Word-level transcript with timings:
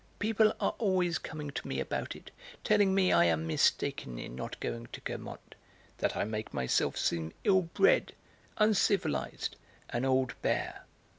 People 0.17 0.51
are 0.59 0.73
always 0.79 1.19
coming 1.19 1.51
to 1.51 1.67
me 1.67 1.79
about 1.79 2.15
it, 2.15 2.31
telling 2.63 2.95
me 2.95 3.11
I 3.11 3.25
am 3.25 3.45
mistaken 3.45 4.17
in 4.17 4.35
not 4.35 4.59
going 4.59 4.87
to 4.87 5.01
Guermantes, 5.01 5.59
that 5.99 6.17
I 6.17 6.23
make 6.23 6.51
myself 6.55 6.97
seem 6.97 7.33
ill 7.43 7.61
bred, 7.61 8.13
uncivilised, 8.57 9.57
an 9.91 10.03
old 10.03 10.33
bear. 10.41 10.85